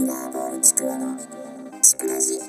[0.00, 1.14] ミラーボールちくわの
[1.82, 2.40] ちくらじ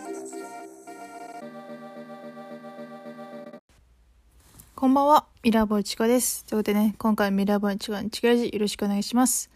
[4.73, 6.45] こんばんは、ミラーボーイチコです。
[6.45, 9.49] ということでね、今回ミラーボーイチコのチクラジよろしくお願いします。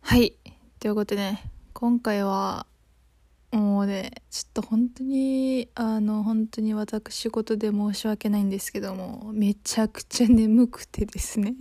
[0.00, 0.32] はい。
[0.80, 1.44] ということでね、
[1.74, 2.64] 今回は、
[3.50, 11.54] もうね、ちょっと本当に、あの、本当に私事で申し訳ないんですけども、めちゃくちゃ眠くてですね。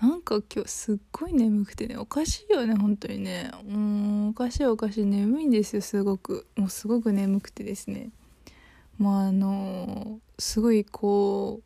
[0.00, 3.50] なんか今日すっごい眠くてね、おかしいよね、本当にね。
[3.68, 6.46] うん、おかしいおかしい、眠いんですよ、すごく。
[6.56, 8.10] もうすごく眠くてですね。
[8.98, 11.60] まああのすごいこ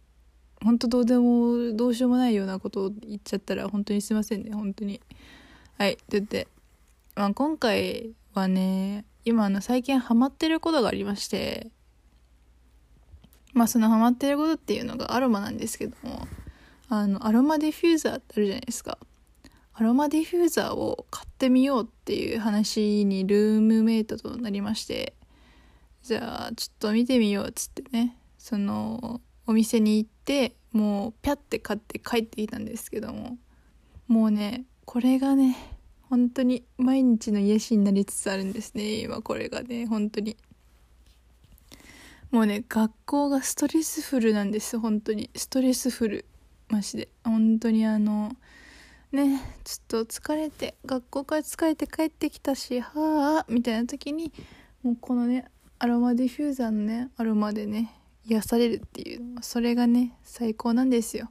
[0.60, 5.00] う本当どうでもどうしようもないようなことを言っちゃったら本当にすいませんね本当に
[5.78, 6.46] はいと言って、
[7.16, 11.68] まあ、今回はね今あの最近ハマってることがありまして
[13.54, 16.26] まあそのハマってることっていうのがアロマなんですけども
[16.94, 18.98] あのアロマディフューザーってあるじゃないですか。
[19.72, 25.14] アロマディフューザーを買ってみようっていう話にルームメイトとなりまして
[26.02, 33.38] じゃあちょっと見てみようっつってねそのお店に行ってもうピャって買って帰ってきたんですけども
[34.06, 35.56] もうねこれがね
[36.10, 39.00] 本当に毎日の癒しになりつつあるんですね。
[39.00, 40.36] 今これがね本当に。
[42.30, 45.30] もうね学校がストレスフルなんです本当に。
[45.34, 46.26] ストレスフル。
[46.72, 47.08] マジで。
[47.22, 48.34] 本当にあの
[49.12, 54.32] ねちょっと疲れて学校から疲れて帰ってきたしはあみたいな時に
[54.82, 55.44] もうこのね
[55.78, 57.92] アロマディフューザーのねアロマでね
[58.24, 61.30] 癒されるっていうそれがね最高なんですよ。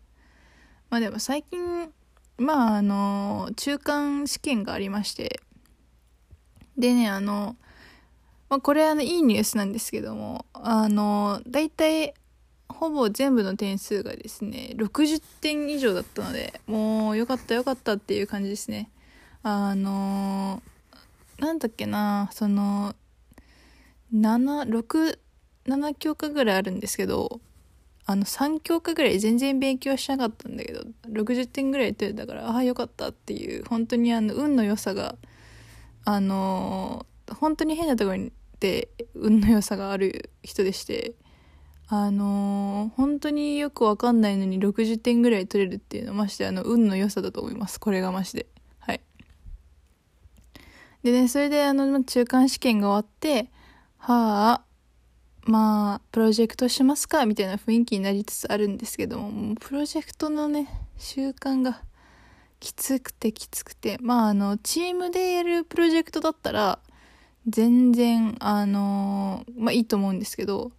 [0.92, 1.92] まあでも最近
[2.38, 5.40] まああの中間試験がありまして
[6.78, 7.56] でねあの、
[8.50, 12.14] まあ、これあのいいニュースなんですけどもあの大体
[12.72, 18.90] ほぼ全部の点数がですね60点以上だったのでもうよかったよかったっていう感じですね。
[19.44, 20.62] あの
[21.40, 22.96] なんだっけなその
[24.14, 25.18] 76
[25.66, 27.40] 7教科ぐらいあるんですけど
[28.06, 35.16] あの3教科ぐらい全然勉強しなかったんだけど60点ぐらい取れたからああよかったっていう本当にあの運の良さが
[36.06, 41.14] あのー本当に変なところにで運の良さがある人でして
[41.94, 47.82] あのー本当によくわかんないのに60点ぐらい取れるっていうのはましてあの運の良さだと思います。
[47.82, 48.48] これがましで
[48.80, 49.02] はい。
[51.04, 53.52] でねそれであの中間試験が終わって
[53.98, 54.64] はあ
[55.44, 61.82] まあプロジェクトしますかみたいな雰囲気になりつつあるんですけどももプロジェクトのね習慣が
[62.62, 66.80] きつくてきつくてまああのチームでやるプロジェクトだったら
[67.48, 70.72] 全然あのまあいいと思うんですけど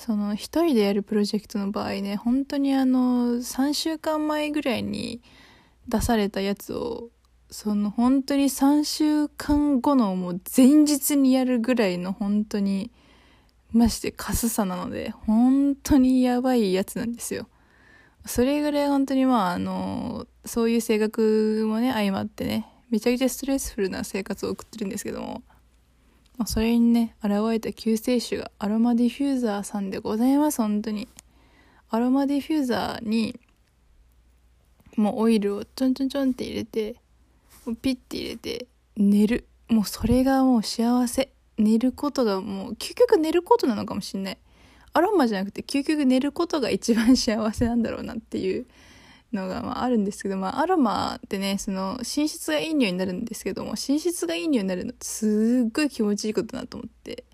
[0.00, 5.20] その一人でやるプロジェクトの場合ね本当にあの3週間前ぐらいに
[5.88, 7.10] 出されたやつを
[7.50, 12.90] その本当に3週間後のもう前日にやるぐらいの本当に
[13.72, 17.46] ましてカスさなので本当にやばいやつなんですよ。
[18.24, 25.42] それぐらい本当にまああのそういう性格もね相まってねめちゃくちゃストレスフルな生活を送ってるんですけども、
[26.40, 31.06] まあ、それにね現れた救世主がアロマディフューザーさんでございます本当に。
[31.90, 33.38] アロマディフューザーに
[34.96, 36.96] もうオイルをちょんちょんちょんって入れて
[37.82, 39.44] ピッて入れて寝る。
[39.68, 41.30] もうそれがもう幸せ。
[41.58, 44.38] 寝ることがもう究極寝ることなのかもしんない。
[44.94, 48.66] アロマじゃなくて究極寝ることが一番幸せなんだろうなっていう
[49.32, 57.24] のがまああるんですけど、まあ、アロマってねその寝室がいい匂いになるんですけども寝室がいい匂いになるのすっごい気持ちいいことだと思って。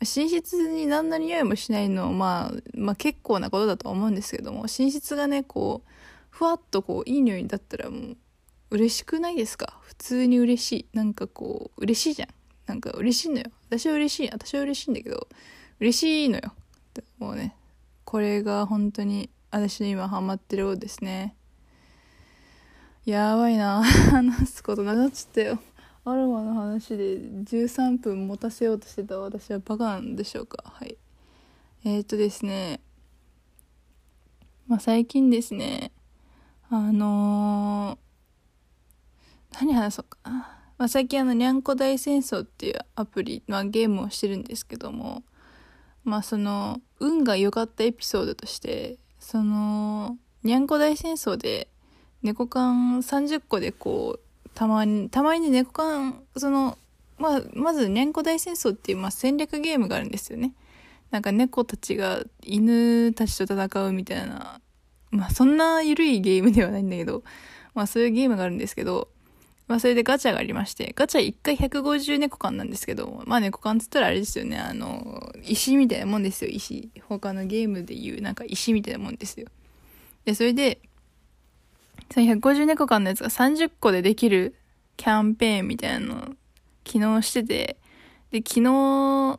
[0.00, 5.90] 寝室に何の匂いもしないのまあまあ結構なことだとは思うんですけども寝室がねこう
[6.30, 8.16] ふわっとこういい匂いだったらもう
[8.70, 9.80] 嬉しくないですか？
[9.82, 10.86] 普通に嬉しい。
[10.92, 12.28] なんかこう嬉しいじゃん。
[12.66, 13.46] なんか嬉しいのよ。
[13.68, 14.30] 私は嬉しい。
[14.30, 15.26] 私は嬉しいんだけど
[15.80, 16.52] 嬉しいのよ。
[17.18, 17.56] もうね
[18.04, 21.34] これが本当に私の今ハマってるようですね。
[23.04, 23.82] やばいな。
[24.10, 25.58] 話すことなくなっちゃったよ。
[26.04, 30.62] アロマの話で13分持たせようとしてた私はバカなんでしょうか。
[30.66, 30.96] はい。
[31.84, 32.80] えー、っとですね。
[34.66, 35.92] まあ最近ですね。
[36.68, 40.18] あのー、何話そうか。
[40.30, 45.24] なまあ、最近あの、にゃんこ大戦争っていうアプリ、まあ、ゲームをしてるんですけども、
[46.04, 48.96] まあその、運が良かったエピソードとして、
[49.28, 51.68] その、にゃんこ大戦争で、
[52.22, 56.78] 猫缶30個でこう、たまに、たまに猫缶、その、
[57.18, 60.54] まあ、まずにゃんこ大戦争っていう、まあ、戦略ゲームがあるんですよね。
[61.10, 64.62] なんか猫たちが犬たちと戦うみたいな、
[65.10, 67.22] まあそんな緩いゲームではないんだけど、
[67.74, 69.08] まあそういうゲームがあるんですけど、
[69.68, 76.90] まあそれでガチャがありまして、ガチャ1回150猫缶なんですけど、まあ猫缶つったらあれですよね、あの、石みたいなもんですよ、石。
[77.06, 79.46] 他のゲームで言うなんか石みたいなもんですよ。
[80.24, 80.80] で、それで、
[82.10, 84.54] その150猫缶のやつが30個でできる
[84.96, 86.18] キャンペーンみたいなのを
[86.86, 87.76] 昨日してて、
[88.30, 89.38] で、昨日、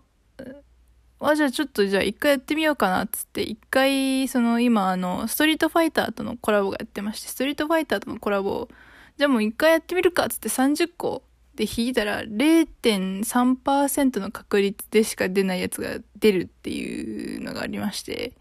[1.21, 8.69] あ、じゃあちょっとじゃあ一回やってみようかなっつって、一回、その今あの、ストリートファイターとのコラボがやってまして、ストリートファイターとのコラボを
[9.19, 11.23] じゃあもう一回やってみるかっつって30個
[11.53, 18.31] で引いたら0.3%の確率でしか出ないやつが出るっていうのがありまして、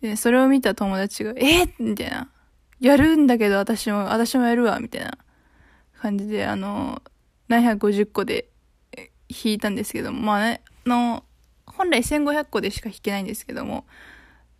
[0.00, 2.30] で、それを見た友達が、えみたいな。
[2.78, 5.18] やるんだけど私も、私もやるわ、みたいな
[6.00, 7.02] 感じで、あの、
[7.48, 8.46] 750個で
[9.28, 11.24] 引いたんですけども、まあね、あの、
[11.66, 13.86] 本来1500個でしか引けないんですけども、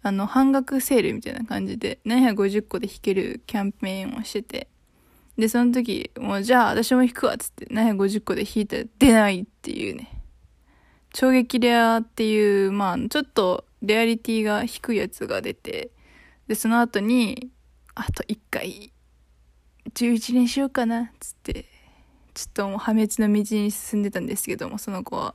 [0.02, 4.66] あの、半額セールみたいな感じで、750個で引けるキャンペーンをしてて、
[5.38, 10.22] で、その時、もうじゃあ私も引くわっつって750個で引いたら出ないっていうね。
[11.14, 15.90] 衝撃レアっていう、まあ、ちょっとレアリティが低いやつが出て、
[16.46, 17.50] で、その後に、
[17.94, 18.92] あと1回、
[19.94, 21.66] 11年しようかな、っつって、
[22.34, 25.34] ちょっともう破滅の道に進んでたんですけども、その子は。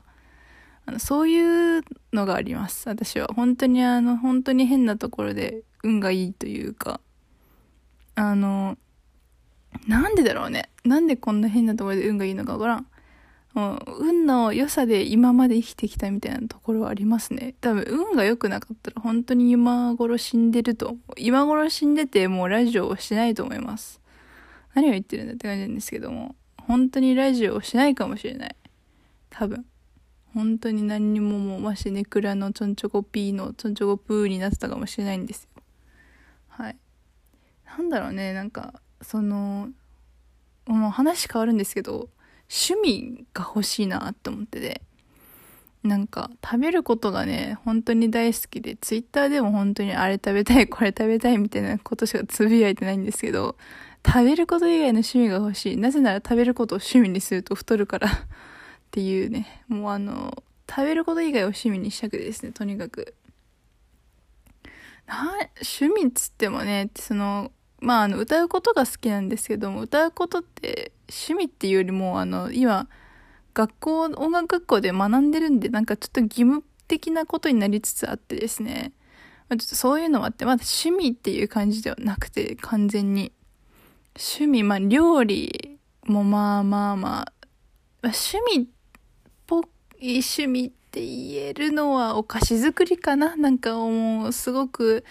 [0.85, 1.83] あの、そういう
[2.13, 2.87] のがあります。
[2.87, 3.27] 私は。
[3.35, 7.01] 本当にあの、本当に変なところで運がいいというか、
[8.13, 8.77] あの、
[9.87, 10.69] なんでだろうね。
[10.83, 12.87] なんでこんな変なところで運がいいのかわからん。
[13.53, 17.55] もう運の良さで今まで生きてきたみたいなところはありますね。
[17.59, 20.95] 多分運が良くなかったら本当に今頃死んでると。
[21.17, 23.99] 今頃死んでてもうラジオをしないと思います。
[24.73, 26.35] 何を言ってるんだって感じなんですけども。
[26.67, 28.55] 本当にラジオをしないかもしれない。
[29.29, 29.65] 多分。
[30.33, 35.63] 本当に何にももうマシネクラのちょんちょこピーのちょんちょこプーになってたかもしれないんですよ。
[36.47, 36.77] はい。
[37.65, 39.69] なんだろうね、なんか、その
[40.65, 42.09] もう話変わるんですけど
[42.49, 44.81] 趣味が欲しいなって思ってて。
[45.83, 53.55] なんか食べることがね本当に大好きでツイッターでも本当にあれ食べたいこれ食べたいみたいなことしかつぶやいてないんですけど
[54.05, 55.77] 食べること以外の趣味が欲しい。
[55.77, 58.09] なぜなら食べることを趣味にすると太るから。
[58.09, 58.13] っ
[58.91, 59.63] ていうね。
[59.67, 63.15] もうあの食べること以外を趣味にしたくてですねとにかく。
[65.07, 72.87] な趣味っつってもねそのまあ、あの、歌うことが好きなんですけども、歌うことって趣味っていうよりも、あの、今、
[73.55, 78.93] 学校、音楽学校で学んでるんで、なんかちょっと義務的なことになりつつあってですね、
[79.49, 83.33] まあ、ちょっとそういうのもあって、まだ趣味っていう感じではなくて、完全に。
[84.15, 87.33] 趣味、まあ、料理もまあまあまあ、
[88.03, 88.65] 趣味っ
[89.47, 89.61] ぽ
[89.99, 95.03] い趣味って言えるのはお菓子作りかななんかもう、すごく、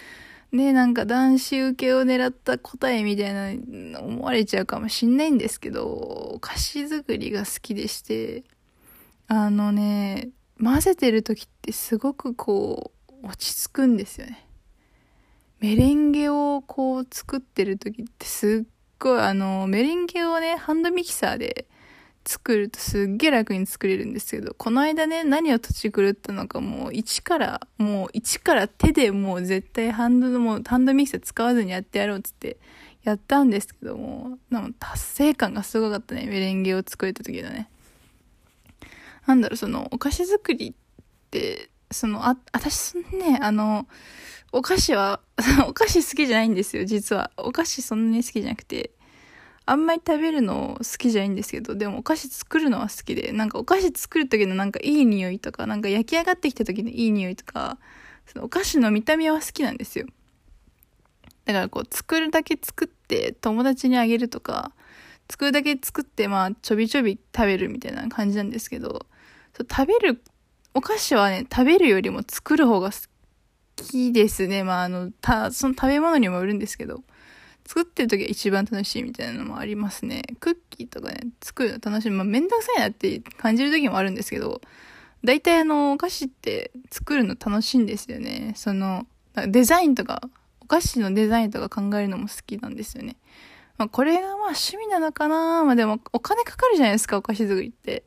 [0.51, 8.43] ね、なんか男子受けを狙った答えみたいな思われちゃうかもしんないんですけど、菓子作りが好きでして、
[9.27, 10.29] あのね、
[10.61, 12.91] 混ぜてる時ってすごくこ
[13.23, 14.45] う、落ち着くんですよね。
[15.59, 18.69] メレンゲをこう作ってる時ってすっ
[18.99, 21.67] ごいあの、メレンゲをね、ハンドミキサーで
[22.25, 32.57] 作るとすっげえ楽に作れるんですけど、この間ね、何を土地狂ったのかもう一から、もう一から手でもう絶対ハンドのもうハンドミキサー使わずにやってやろうっつって
[33.03, 37.69] やったんですけども、な達成感がすごかったね、メレンゲを作れた時のね。
[39.25, 40.73] なんだろう、その、お菓子作りっ
[41.31, 43.87] て、その、あ、私ね、あの、
[44.51, 45.21] お菓子は、
[45.67, 47.31] お菓子好きじゃないんですよ、実は。
[47.37, 48.91] お菓子そんなに好きじゃなくて。
[49.71, 57.77] あんまり食べるの好きじゃないんですけど、でもお菓子作るのは好きで、なんかお菓子作る時のなんかいい匂いとか、なんか焼き上がってきた時のいい匂いとか、
[58.25, 60.07] そのお菓子の見た目は好きなんですよ。
[61.45, 64.73] だからこう作るだけ作って友達にあげるとか、
[65.29, 69.05] 作るだけ作ってまあちょびちょび食べるみたいな感じなんですけど、
[69.55, 70.21] そう食べる、
[70.73, 72.97] お菓子はね、食べるよりも作る方が好
[73.77, 74.65] きですね。
[74.65, 77.05] まああの、た、その食べ物にもよるんですけど。
[77.71, 80.23] 作ってる時が一番楽しいみたいなのもありますね。
[80.41, 82.09] クッキーとかね、作るの楽しい。
[82.09, 84.59] まあ、めんどくさいなって感じる時もあるんですけど、
[85.23, 88.51] 大体あの、お菓子って作るの楽しいんですよね。
[88.57, 89.07] その、
[89.47, 90.19] デザインとか、
[90.59, 93.15] お菓子のデザインとか考えるのも好きなんですよね。
[93.77, 98.03] まあ、これがまあ趣味なのかなまあでも、お金かかるじゃないですか、お菓子作りって。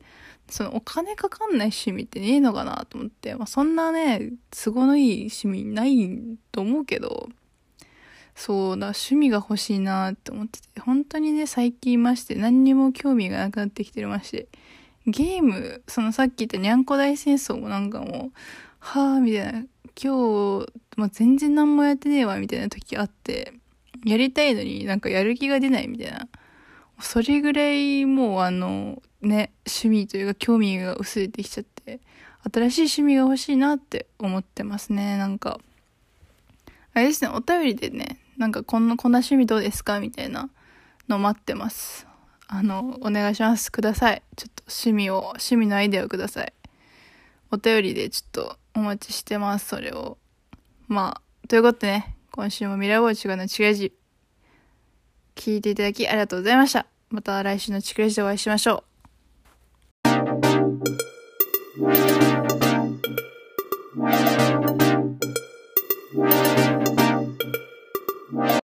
[0.47, 3.33] そのお金かかんない趣味ってねえのかなと思って。
[3.33, 7.29] まあそんなね、都合のいい趣味ないと思うけど、
[8.35, 14.47] そうだ、趣味が欲しいなって思ってて、本当にね、最近まして何にも興味がなくなってきてるまして、
[15.07, 18.37] ゲーム、そのさっき言ったにゃんこ大戦争もなんかもう、
[18.79, 19.65] はぁ、みたいな、
[20.01, 23.53] 今日、まあ、全然何もやってねえわ、みたいな時あって、
[24.05, 26.27] やりたいのになんかやる気が出ないみたいな、
[26.99, 32.01] それぐらいもうあの、ね、趣味というか興味が薄れてきちゃって、
[32.53, 35.59] 新しい趣味が欲しいなって思ってますね、なんか。
[36.93, 39.99] あれですね、お便りでね、なんかこんな、こんな趣味どうですか？
[39.99, 40.49] みたいな
[41.07, 42.05] の待ってます。
[42.47, 43.71] あの、お願いします。
[43.71, 44.21] ください。
[44.35, 46.53] ちょっと趣味を、趣味のアイデアをください。
[47.51, 50.17] お便りでちょっとお待ちしてます、それを。
[50.87, 53.93] まあ、ということでね、今週もミラーボーチカのチクラジ、
[55.35, 56.85] 聞いていただきありがとうございました。
[57.09, 58.94] また来週のチクラジでお会いしましょう。